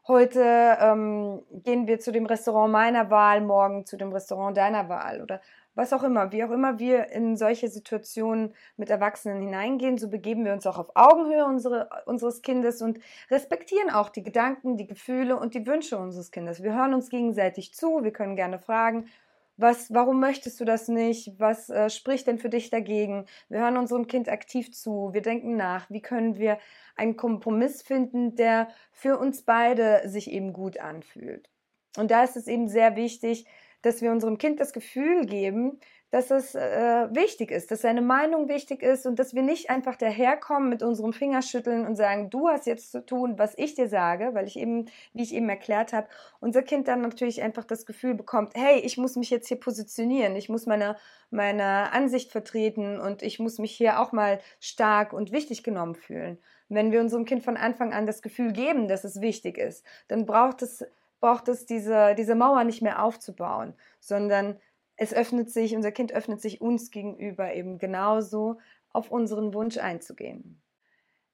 heute 0.06 0.42
ähm, 0.78 1.40
gehen 1.50 1.86
wir 1.86 1.98
zu 1.98 2.12
dem 2.12 2.26
Restaurant 2.26 2.70
meiner 2.70 3.08
Wahl, 3.08 3.40
morgen 3.40 3.86
zu 3.86 3.96
dem 3.96 4.12
Restaurant 4.12 4.54
deiner 4.54 4.90
Wahl 4.90 5.22
oder 5.22 5.40
was 5.74 5.94
auch 5.94 6.02
immer, 6.02 6.30
wie 6.30 6.44
auch 6.44 6.50
immer 6.50 6.78
wir 6.78 7.08
in 7.08 7.38
solche 7.38 7.68
Situationen 7.68 8.54
mit 8.76 8.90
Erwachsenen 8.90 9.40
hineingehen, 9.40 9.96
so 9.96 10.10
begeben 10.10 10.44
wir 10.44 10.52
uns 10.52 10.66
auch 10.66 10.76
auf 10.76 10.90
Augenhöhe 10.94 11.46
unsere, 11.46 11.88
unseres 12.04 12.42
Kindes 12.42 12.82
und 12.82 12.98
respektieren 13.30 13.88
auch 13.88 14.10
die 14.10 14.22
Gedanken, 14.22 14.76
die 14.76 14.86
Gefühle 14.86 15.38
und 15.38 15.54
die 15.54 15.66
Wünsche 15.66 15.96
unseres 15.96 16.30
Kindes. 16.30 16.62
Wir 16.62 16.74
hören 16.74 16.92
uns 16.92 17.08
gegenseitig 17.08 17.72
zu, 17.72 18.04
wir 18.04 18.12
können 18.12 18.36
gerne 18.36 18.58
fragen, 18.58 19.06
was, 19.56 19.92
warum 19.92 20.20
möchtest 20.20 20.58
du 20.60 20.64
das 20.64 20.88
nicht? 20.88 21.38
Was 21.38 21.70
äh, 21.70 21.88
spricht 21.88 22.26
denn 22.26 22.38
für 22.38 22.48
dich 22.48 22.70
dagegen? 22.70 23.26
Wir 23.48 23.60
hören 23.60 23.76
unserem 23.76 24.06
Kind 24.06 24.28
aktiv 24.28 24.72
zu, 24.72 25.10
wir 25.12 25.22
denken 25.22 25.56
nach, 25.56 25.88
wie 25.90 26.02
können 26.02 26.38
wir 26.38 26.58
einen 26.96 27.16
Kompromiss 27.16 27.82
finden, 27.82 28.34
der 28.34 28.68
für 28.92 29.18
uns 29.18 29.42
beide 29.42 30.08
sich 30.08 30.30
eben 30.30 30.52
gut 30.52 30.78
anfühlt. 30.78 31.48
Und 31.96 32.10
da 32.10 32.24
ist 32.24 32.36
es 32.36 32.48
eben 32.48 32.68
sehr 32.68 32.96
wichtig, 32.96 33.46
dass 33.82 34.02
wir 34.02 34.10
unserem 34.10 34.38
Kind 34.38 34.60
das 34.60 34.72
Gefühl 34.72 35.26
geben, 35.26 35.78
dass 36.14 36.30
es 36.30 36.54
äh, 36.54 37.08
wichtig 37.12 37.50
ist, 37.50 37.72
dass 37.72 37.80
seine 37.80 38.00
Meinung 38.00 38.48
wichtig 38.48 38.84
ist 38.84 39.04
und 39.04 39.18
dass 39.18 39.34
wir 39.34 39.42
nicht 39.42 39.68
einfach 39.68 39.96
daherkommen 39.96 40.68
mit 40.68 40.80
unserem 40.80 41.12
Fingerschütteln 41.12 41.84
und 41.84 41.96
sagen, 41.96 42.30
du 42.30 42.48
hast 42.48 42.68
jetzt 42.68 42.92
zu 42.92 43.04
tun, 43.04 43.36
was 43.36 43.54
ich 43.58 43.74
dir 43.74 43.88
sage, 43.88 44.30
weil 44.32 44.46
ich 44.46 44.56
eben, 44.56 44.86
wie 45.12 45.24
ich 45.24 45.34
eben 45.34 45.48
erklärt 45.48 45.92
habe, 45.92 46.06
unser 46.38 46.62
Kind 46.62 46.86
dann 46.86 47.00
natürlich 47.00 47.42
einfach 47.42 47.64
das 47.64 47.84
Gefühl 47.84 48.14
bekommt, 48.14 48.52
hey, 48.54 48.78
ich 48.78 48.96
muss 48.96 49.16
mich 49.16 49.28
jetzt 49.28 49.48
hier 49.48 49.58
positionieren, 49.58 50.36
ich 50.36 50.48
muss 50.48 50.66
meine, 50.66 50.94
meine 51.30 51.92
Ansicht 51.92 52.30
vertreten 52.30 53.00
und 53.00 53.24
ich 53.24 53.40
muss 53.40 53.58
mich 53.58 53.72
hier 53.72 53.98
auch 53.98 54.12
mal 54.12 54.38
stark 54.60 55.14
und 55.14 55.32
wichtig 55.32 55.64
genommen 55.64 55.96
fühlen. 55.96 56.38
Wenn 56.68 56.92
wir 56.92 57.00
unserem 57.00 57.24
Kind 57.24 57.42
von 57.42 57.56
Anfang 57.56 57.92
an 57.92 58.06
das 58.06 58.22
Gefühl 58.22 58.52
geben, 58.52 58.86
dass 58.86 59.02
es 59.02 59.20
wichtig 59.20 59.58
ist, 59.58 59.84
dann 60.06 60.26
braucht 60.26 60.62
es 60.62 60.84
braucht 61.20 61.48
es 61.48 61.64
diese, 61.64 62.14
diese 62.14 62.34
Mauer 62.34 62.64
nicht 62.64 62.82
mehr 62.82 63.02
aufzubauen, 63.02 63.72
sondern 63.98 64.60
es 64.96 65.12
öffnet 65.12 65.50
sich, 65.50 65.74
unser 65.74 65.92
Kind 65.92 66.12
öffnet 66.12 66.40
sich 66.40 66.60
uns 66.60 66.90
gegenüber 66.90 67.54
eben 67.54 67.78
genauso 67.78 68.58
auf 68.90 69.10
unseren 69.10 69.54
Wunsch 69.54 69.76
einzugehen. 69.78 70.60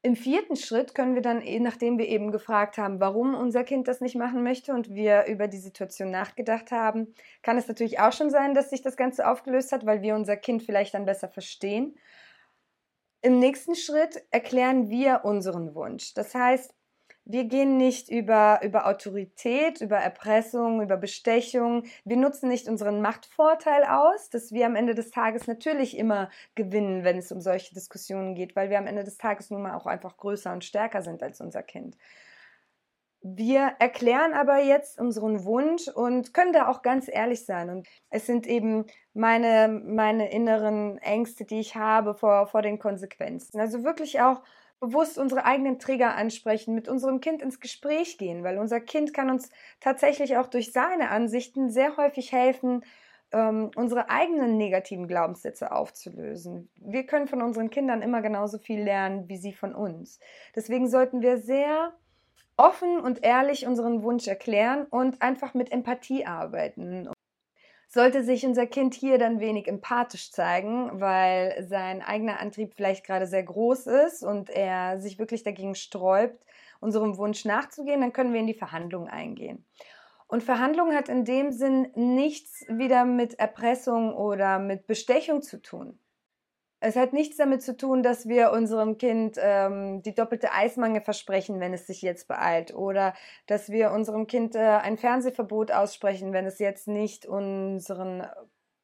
Im 0.02 0.17
vierten 0.17 0.57
Schritt 0.57 0.95
können 0.95 1.14
wir 1.14 1.21
dann, 1.21 1.43
nachdem 1.62 1.99
wir 1.99 2.09
eben 2.09 2.33
gefragt 2.33 2.79
haben, 2.79 3.00
warum 3.00 3.35
unser 3.35 3.64
Kind 3.64 3.87
das 3.87 4.00
nicht 4.00 4.17
machen 4.17 4.43
möchte 4.43 4.73
und 4.73 4.88
wir 4.88 5.26
über 5.26 5.47
die 5.47 5.59
Situation 5.59 6.11
nachgedacht 6.11 6.71
haben, 6.71 7.14
kann 7.43 7.59
es 7.59 7.69
natürlich 7.69 8.00
auch 8.00 8.12
schon 8.12 8.31
sein, 8.31 8.55
dass 8.55 8.71
sich 8.71 8.81
das 8.81 8.97
Ganze 8.97 9.29
aufgelöst 9.29 9.73
hat, 9.73 9.85
weil 9.85 10.00
wir 10.00 10.14
unser 10.14 10.38
Kind 10.38 10.62
vielleicht 10.62 10.95
dann 10.95 11.05
besser 11.05 11.29
verstehen. 11.29 11.99
Im 13.21 13.38
nächsten 13.38 13.75
Schritt 13.75 14.25
erklären 14.31 14.88
wir 14.88 15.21
unseren 15.25 15.75
Wunsch. 15.75 16.14
Das 16.14 16.35
heißt, 16.35 16.75
wir 17.30 17.44
gehen 17.44 17.76
nicht 17.76 18.08
über, 18.08 18.60
über 18.62 18.87
Autorität, 18.87 19.80
über 19.80 19.96
Erpressung, 19.96 20.82
über 20.82 20.96
Bestechung. 20.96 21.84
Wir 22.04 22.16
nutzen 22.16 22.49
nicht 22.49 22.68
unseren 22.68 23.00
Machtvorteil 23.00 23.84
aus, 23.84 24.30
dass 24.30 24.52
wir 24.52 24.66
am 24.66 24.76
Ende 24.76 24.94
des 24.94 25.10
Tages 25.10 25.46
natürlich 25.46 25.96
immer 25.96 26.30
gewinnen, 26.54 27.04
wenn 27.04 27.18
es 27.18 27.30
um 27.30 27.40
solche 27.40 27.75
Diskussionen 27.75 28.34
geht, 28.34 28.56
weil 28.56 28.70
wir 28.70 28.78
am 28.78 28.87
Ende 28.87 29.04
des 29.04 29.16
Tages 29.18 29.50
nun 29.50 29.62
mal 29.62 29.75
auch 29.75 29.87
einfach 29.87 30.16
größer 30.16 30.52
und 30.52 30.64
stärker 30.64 31.02
sind 31.02 31.22
als 31.22 31.40
unser 31.40 31.62
Kind. 31.62 31.96
Wir 33.22 33.75
erklären 33.78 34.32
aber 34.32 34.62
jetzt 34.62 34.99
unseren 34.99 35.44
Wunsch 35.44 35.88
und 35.88 36.32
können 36.32 36.54
da 36.54 36.68
auch 36.68 36.80
ganz 36.80 37.06
ehrlich 37.06 37.44
sein. 37.44 37.68
Und 37.68 37.87
es 38.08 38.25
sind 38.25 38.46
eben 38.46 38.87
meine, 39.12 39.68
meine 39.68 40.30
inneren 40.32 40.96
Ängste, 40.99 41.44
die 41.44 41.60
ich 41.60 41.76
habe 41.76 42.14
vor, 42.14 42.46
vor 42.46 42.62
den 42.62 42.78
Konsequenzen. 42.78 43.60
Also 43.60 43.84
wirklich 43.84 44.22
auch 44.22 44.42
bewusst 44.80 45.18
unsere 45.18 45.44
eigenen 45.44 45.78
Trigger 45.78 46.14
ansprechen, 46.16 46.75
mit 46.75 46.88
unserem 46.88 47.20
Kind 47.20 47.42
ins 47.42 47.60
Gespräch 47.60 48.18
gehen, 48.18 48.42
weil 48.42 48.58
unser 48.58 48.80
Kind 48.80 49.14
kann 49.14 49.30
uns 49.30 49.50
tatsächlich 49.78 50.38
auch 50.38 50.46
durch 50.46 50.72
seine 50.72 51.10
Ansichten 51.10 51.70
sehr 51.70 51.96
häufig 51.96 52.32
helfen, 52.32 52.82
ähm, 53.32 53.70
unsere 53.76 54.10
eigenen 54.10 54.56
negativen 54.56 55.06
Glaubenssätze 55.06 55.70
aufzulösen. 55.70 56.70
Wir 56.76 57.04
können 57.04 57.28
von 57.28 57.42
unseren 57.42 57.70
Kindern 57.70 58.02
immer 58.02 58.22
genauso 58.22 58.58
viel 58.58 58.82
lernen 58.82 59.28
wie 59.28 59.37
sie 59.37 59.52
von 59.52 59.75
uns. 59.75 60.18
Deswegen 60.56 60.88
sollten 60.88 61.20
wir 61.20 61.38
sehr 61.38 61.92
offen 62.56 63.00
und 63.00 63.22
ehrlich 63.22 63.66
unseren 63.66 64.02
Wunsch 64.02 64.26
erklären 64.28 64.87
und 64.90 65.22
einfach 65.22 65.54
mit 65.54 65.72
Empathie 65.72 66.26
arbeiten. 66.26 67.08
Sollte 67.92 68.23
sich 68.23 68.47
unser 68.47 68.66
Kind 68.66 68.94
hier 68.94 69.18
dann 69.18 69.40
wenig 69.40 69.66
empathisch 69.66 70.30
zeigen, 70.30 71.00
weil 71.00 71.66
sein 71.68 72.02
eigener 72.02 72.38
Antrieb 72.38 72.75
vielleicht 72.76 73.04
gerade 73.04 73.26
sehr 73.26 73.42
groß 73.42 73.88
ist 73.88 74.23
und 74.23 74.49
er 74.49 75.00
sich 75.00 75.18
wirklich 75.18 75.42
dagegen 75.42 75.75
sträubt, 75.75 76.47
unserem 76.78 77.18
Wunsch 77.18 77.44
nachzugehen, 77.44 78.00
dann 78.00 78.12
können 78.12 78.32
wir 78.32 78.38
in 78.38 78.47
die 78.47 78.54
Verhandlung 78.54 79.09
eingehen. 79.09 79.66
Und 80.28 80.44
Verhandlung 80.44 80.94
hat 80.94 81.09
in 81.09 81.25
dem 81.25 81.50
Sinn 81.50 81.90
nichts 81.97 82.64
wieder 82.68 83.04
mit 83.04 83.40
Erpressung 83.40 84.14
oder 84.14 84.61
mit 84.61 84.87
Bestechung 84.87 85.42
zu 85.42 85.61
tun. 85.61 86.00
Es 86.82 86.96
hat 86.96 87.12
nichts 87.12 87.37
damit 87.37 87.62
zu 87.62 87.76
tun, 87.76 88.02
dass 88.02 88.26
wir 88.26 88.52
unserem 88.52 88.96
Kind 88.96 89.37
ähm, 89.38 90.02
die 90.02 90.14
doppelte 90.14 90.52
Eismangel 90.52 91.02
versprechen, 91.02 91.60
wenn 91.60 91.75
es 91.75 91.87
sich 91.87 92.00
jetzt 92.00 92.26
beeilt, 92.26 92.75
oder 92.75 93.12
dass 93.46 93.70
wir 93.70 93.92
unserem 93.92 94.26
Kind 94.26 94.54
äh, 94.54 94.58
ein 94.58 94.96
Fernsehverbot 94.96 95.72
aussprechen, 95.72 96.32
wenn 96.32 96.46
es 96.46 96.58
jetzt 96.58 96.88
nicht 96.88 97.26
unseren, 97.26 98.26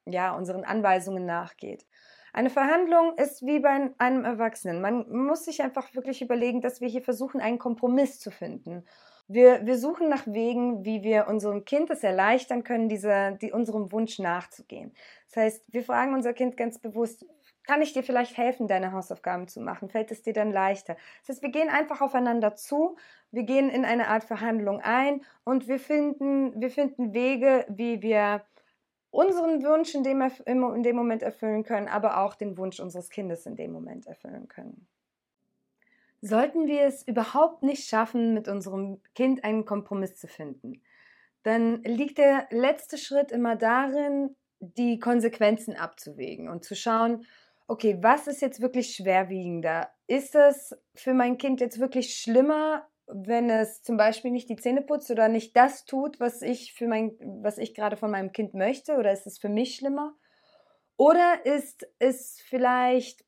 ja, 0.04 0.36
unseren 0.36 0.64
Anweisungen 0.64 1.24
nachgeht. 1.24 1.86
Eine 2.34 2.50
Verhandlung 2.50 3.14
ist 3.16 3.46
wie 3.46 3.60
bei 3.60 3.90
einem 3.96 4.24
Erwachsenen. 4.26 4.82
Man 4.82 5.10
muss 5.10 5.46
sich 5.46 5.62
einfach 5.62 5.94
wirklich 5.94 6.20
überlegen, 6.20 6.60
dass 6.60 6.82
wir 6.82 6.88
hier 6.88 7.00
versuchen, 7.00 7.40
einen 7.40 7.58
Kompromiss 7.58 8.20
zu 8.20 8.30
finden. 8.30 8.84
Wir, 9.26 9.64
wir 9.64 9.78
suchen 9.78 10.10
nach 10.10 10.26
Wegen, 10.26 10.84
wie 10.84 11.02
wir 11.02 11.28
unserem 11.28 11.64
Kind 11.64 11.88
es 11.88 12.04
erleichtern 12.04 12.62
können, 12.62 12.90
diese, 12.90 13.38
die, 13.40 13.52
unserem 13.52 13.90
Wunsch 13.90 14.18
nachzugehen. 14.18 14.94
Das 15.28 15.36
heißt, 15.42 15.64
wir 15.72 15.82
fragen 15.82 16.12
unser 16.12 16.34
Kind 16.34 16.58
ganz 16.58 16.78
bewusst, 16.78 17.24
kann 17.66 17.82
ich 17.82 17.92
dir 17.92 18.02
vielleicht 18.02 18.36
helfen, 18.36 18.68
deine 18.68 18.92
Hausaufgaben 18.92 19.48
zu 19.48 19.60
machen? 19.60 19.88
Fällt 19.88 20.10
es 20.10 20.22
dir 20.22 20.32
dann 20.32 20.52
leichter? 20.52 20.96
Das 21.20 21.36
heißt, 21.36 21.42
wir 21.42 21.50
gehen 21.50 21.68
einfach 21.68 22.00
aufeinander 22.00 22.54
zu, 22.54 22.96
wir 23.32 23.42
gehen 23.42 23.68
in 23.68 23.84
eine 23.84 24.08
Art 24.08 24.24
Verhandlung 24.24 24.80
ein 24.80 25.22
und 25.44 25.68
wir 25.68 25.78
finden, 25.78 26.60
wir 26.60 26.70
finden 26.70 27.12
Wege, 27.12 27.66
wie 27.68 28.02
wir 28.02 28.44
unseren 29.10 29.64
Wunsch 29.64 29.94
in 29.94 30.04
dem, 30.04 30.22
in 30.44 30.82
dem 30.82 30.96
Moment 30.96 31.22
erfüllen 31.22 31.64
können, 31.64 31.88
aber 31.88 32.20
auch 32.20 32.34
den 32.34 32.56
Wunsch 32.56 32.80
unseres 32.80 33.10
Kindes 33.10 33.46
in 33.46 33.56
dem 33.56 33.72
Moment 33.72 34.06
erfüllen 34.06 34.46
können. 34.48 34.86
Sollten 36.20 36.66
wir 36.66 36.82
es 36.82 37.06
überhaupt 37.06 37.62
nicht 37.62 37.88
schaffen, 37.88 38.34
mit 38.34 38.48
unserem 38.48 39.00
Kind 39.14 39.44
einen 39.44 39.64
Kompromiss 39.64 40.16
zu 40.16 40.28
finden, 40.28 40.82
dann 41.42 41.82
liegt 41.84 42.18
der 42.18 42.48
letzte 42.50 42.98
Schritt 42.98 43.30
immer 43.30 43.54
darin, 43.54 44.34
die 44.58 44.98
Konsequenzen 44.98 45.76
abzuwägen 45.76 46.48
und 46.48 46.64
zu 46.64 46.74
schauen, 46.74 47.24
okay, 47.66 47.98
was 48.00 48.26
ist 48.26 48.42
jetzt 48.42 48.60
wirklich 48.60 48.94
schwerwiegender? 48.94 49.90
Ist 50.06 50.34
es 50.34 50.74
für 50.94 51.14
mein 51.14 51.38
Kind 51.38 51.60
jetzt 51.60 51.80
wirklich 51.80 52.14
schlimmer, 52.14 52.88
wenn 53.06 53.50
es 53.50 53.82
zum 53.82 53.96
Beispiel 53.96 54.30
nicht 54.30 54.48
die 54.48 54.56
Zähne 54.56 54.82
putzt 54.82 55.10
oder 55.10 55.28
nicht 55.28 55.56
das 55.56 55.84
tut, 55.84 56.18
was 56.20 56.42
ich 56.42 56.74
für 56.74 56.88
mein, 56.88 57.16
was 57.42 57.58
ich 57.58 57.74
gerade 57.74 57.96
von 57.96 58.10
meinem 58.10 58.32
Kind 58.32 58.54
möchte, 58.54 58.96
oder 58.96 59.12
ist 59.12 59.26
es 59.26 59.38
für 59.38 59.48
mich 59.48 59.76
schlimmer? 59.76 60.14
Oder 60.96 61.44
ist 61.44 61.86
es 61.98 62.40
vielleicht 62.40 63.25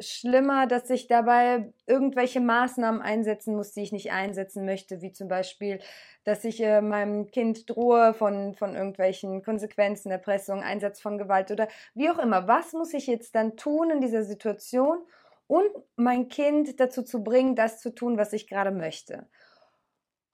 schlimmer, 0.00 0.66
dass 0.66 0.90
ich 0.90 1.06
dabei 1.06 1.72
irgendwelche 1.86 2.40
Maßnahmen 2.40 3.00
einsetzen 3.00 3.54
muss, 3.54 3.72
die 3.72 3.82
ich 3.82 3.92
nicht 3.92 4.12
einsetzen 4.12 4.64
möchte, 4.64 5.02
wie 5.02 5.12
zum 5.12 5.28
Beispiel, 5.28 5.78
dass 6.24 6.44
ich 6.44 6.60
äh, 6.60 6.80
meinem 6.80 7.30
Kind 7.30 7.68
drohe 7.70 8.14
von, 8.14 8.54
von 8.54 8.74
irgendwelchen 8.74 9.42
Konsequenzen, 9.42 10.10
Erpressung, 10.10 10.62
Einsatz 10.62 11.00
von 11.00 11.18
Gewalt 11.18 11.50
oder 11.50 11.68
wie 11.94 12.10
auch 12.10 12.18
immer. 12.18 12.48
Was 12.48 12.72
muss 12.72 12.92
ich 12.94 13.06
jetzt 13.06 13.34
dann 13.34 13.56
tun 13.56 13.90
in 13.90 14.00
dieser 14.00 14.24
Situation 14.24 14.98
und 15.46 15.70
mein 15.96 16.28
Kind 16.28 16.80
dazu 16.80 17.02
zu 17.02 17.22
bringen, 17.22 17.54
das 17.54 17.80
zu 17.80 17.94
tun, 17.94 18.16
was 18.18 18.32
ich 18.32 18.48
gerade 18.48 18.72
möchte? 18.72 19.28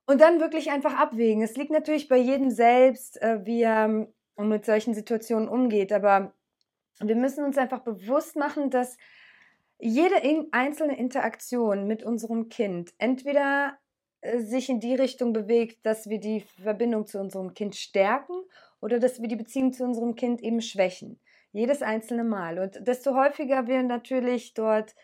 Und 0.07 0.21
dann 0.21 0.39
wirklich 0.39 0.71
einfach 0.71 0.97
abwägen. 0.97 1.43
Es 1.43 1.55
liegt 1.55 1.71
natürlich 1.71 2.07
bei 2.07 2.17
jedem 2.17 2.49
selbst, 2.49 3.21
äh, 3.21 3.45
wie 3.45 3.61
er 3.61 4.07
mit 4.37 4.65
solchen 4.65 4.95
Situationen 4.95 5.47
umgeht, 5.47 5.93
aber 5.93 6.33
wir 6.99 7.15
müssen 7.15 7.43
uns 7.43 7.57
einfach 7.57 7.79
bewusst 7.79 8.35
machen, 8.35 8.69
dass 8.69 8.97
jede 9.81 10.17
in 10.17 10.47
einzelne 10.51 10.97
Interaktion 10.97 11.87
mit 11.87 12.03
unserem 12.03 12.49
Kind 12.49 12.93
entweder 12.99 13.77
äh, 14.21 14.39
sich 14.39 14.69
in 14.69 14.79
die 14.79 14.95
Richtung 14.95 15.33
bewegt, 15.33 15.85
dass 15.85 16.07
wir 16.07 16.19
die 16.19 16.41
Verbindung 16.61 17.07
zu 17.07 17.19
unserem 17.19 17.53
Kind 17.53 17.75
stärken 17.75 18.33
oder 18.79 18.99
dass 18.99 19.21
wir 19.21 19.27
die 19.27 19.35
Beziehung 19.35 19.73
zu 19.73 19.83
unserem 19.83 20.15
Kind 20.15 20.41
eben 20.41 20.61
schwächen. 20.61 21.19
Jedes 21.51 21.81
einzelne 21.81 22.23
Mal. 22.23 22.59
Und 22.59 22.87
desto 22.87 23.15
häufiger 23.15 23.67
wir 23.67 23.83
natürlich 23.83 24.53
dort 24.53 24.95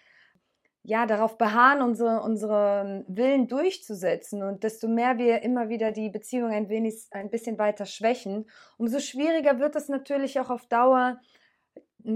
ja, 0.83 1.05
darauf 1.05 1.37
beharren, 1.37 1.81
unsere, 1.81 2.21
unseren 2.21 3.03
Willen 3.09 3.49
durchzusetzen 3.49 4.41
und 4.41 4.63
desto 4.63 4.87
mehr 4.87 5.17
wir 5.17 5.41
immer 5.41 5.67
wieder 5.67 5.91
die 5.91 6.09
Beziehung 6.09 6.51
ein, 6.51 6.69
wenig, 6.69 7.07
ein 7.11 7.29
bisschen 7.29 7.57
weiter 7.57 7.85
schwächen, 7.85 8.49
umso 8.77 8.99
schwieriger 8.99 9.59
wird 9.59 9.75
es 9.75 9.89
natürlich 9.89 10.39
auch 10.39 10.49
auf 10.49 10.65
Dauer, 10.67 11.19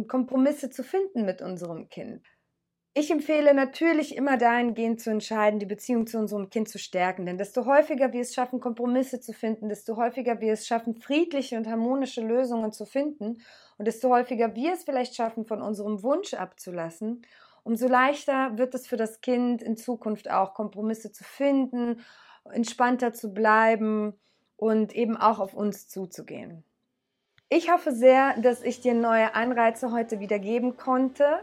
Kompromisse 0.08 0.70
zu 0.70 0.84
finden 0.84 1.26
mit 1.26 1.42
unserem 1.42 1.90
Kind. 1.90 2.26
Ich 2.94 3.10
empfehle 3.10 3.54
natürlich 3.54 4.18
immer 4.18 4.36
dahingehend 4.36 5.00
zu 5.00 5.12
entscheiden, 5.12 5.60
die 5.60 5.66
Beziehung 5.66 6.08
zu 6.08 6.18
unserem 6.18 6.50
Kind 6.50 6.68
zu 6.68 6.78
stärken. 6.78 7.26
Denn 7.26 7.38
desto 7.38 7.66
häufiger 7.66 8.12
wir 8.12 8.20
es 8.20 8.34
schaffen, 8.34 8.60
Kompromisse 8.60 9.22
zu 9.22 9.32
finden, 9.32 9.70
desto 9.70 9.96
häufiger 9.96 10.42
wir 10.42 10.52
es 10.52 10.68
schaffen, 10.68 10.96
friedliche 10.96 11.56
und 11.56 11.68
harmonische 11.68 12.20
Lösungen 12.20 12.74
zu 12.74 12.86
finden 12.86 13.42
und 13.78 13.88
desto 13.88 14.10
häufiger 14.10 14.56
wir 14.56 14.74
es 14.74 14.84
vielleicht 14.84 15.16
schaffen, 15.16 15.46
von 15.46 15.62
unserem 15.62 16.04
Wunsch 16.04 16.34
abzulassen, 16.34 17.22
umso 17.64 17.88
leichter 17.88 18.58
wird 18.58 18.76
es 18.76 18.88
für 18.88 18.98
das 18.98 19.22
Kind 19.22 19.62
in 19.62 19.78
Zukunft 19.78 20.30
auch 20.30 20.54
Kompromisse 20.54 21.14
zu 21.14 21.24
finden, 21.24 22.02
entspannter 22.52 23.14
zu 23.14 23.34
bleiben 23.34 24.20
und 24.58 24.94
eben 24.94 25.16
auch 25.16 25.40
auf 25.40 25.54
uns 25.54 25.88
zuzugehen. 25.88 26.66
Ich 27.48 27.72
hoffe 27.72 27.94
sehr, 27.94 28.38
dass 28.40 28.64
ich 28.64 28.82
dir 28.82 28.94
neue 28.94 29.34
Anreize 29.36 29.92
heute 29.92 30.20
wieder 30.20 30.40
geben 30.40 30.78
konnte. 30.78 31.40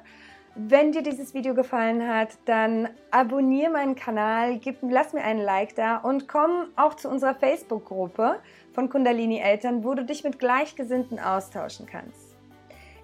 Wenn 0.60 0.90
dir 0.90 1.02
dieses 1.02 1.34
Video 1.34 1.54
gefallen 1.54 2.08
hat, 2.08 2.30
dann 2.44 2.88
abonniere 3.12 3.70
meinen 3.70 3.94
Kanal, 3.94 4.58
gib, 4.58 4.78
lass 4.82 5.12
mir 5.12 5.22
einen 5.22 5.40
Like 5.40 5.76
da 5.76 5.98
und 5.98 6.26
komm 6.26 6.66
auch 6.74 6.94
zu 6.94 7.08
unserer 7.08 7.36
Facebook-Gruppe 7.36 8.40
von 8.72 8.90
Kundalini 8.90 9.38
Eltern, 9.38 9.84
wo 9.84 9.94
du 9.94 10.04
dich 10.04 10.24
mit 10.24 10.40
Gleichgesinnten 10.40 11.20
austauschen 11.20 11.86
kannst. 11.86 12.36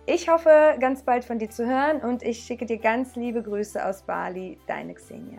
Ich 0.05 0.29
hoffe, 0.29 0.75
ganz 0.81 1.05
bald 1.05 1.25
von 1.25 1.39
dir 1.39 1.49
zu 1.49 1.65
hören 1.65 2.01
und 2.01 2.25
ich 2.25 2.41
schicke 2.41 2.67
dir 2.67 2.79
ganz 2.79 3.15
liebe 3.15 3.41
Grüße 3.41 3.87
aus 3.87 4.03
Bali, 4.03 4.59
deine 4.67 4.95
Xenia. 4.95 5.39